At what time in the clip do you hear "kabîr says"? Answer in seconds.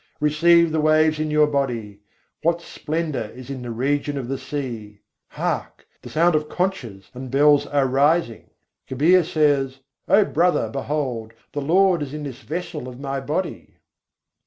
8.89-9.77